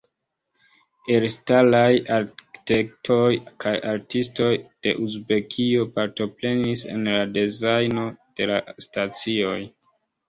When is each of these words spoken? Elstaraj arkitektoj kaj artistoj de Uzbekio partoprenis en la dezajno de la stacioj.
Elstaraj 1.15 1.89
arkitektoj 2.15 3.27
kaj 3.65 3.73
artistoj 3.91 4.49
de 4.87 4.95
Uzbekio 5.09 5.85
partoprenis 6.01 6.87
en 6.95 7.07
la 7.13 7.21
dezajno 7.39 8.07
de 8.41 8.49
la 8.55 8.57
stacioj. 8.89 9.57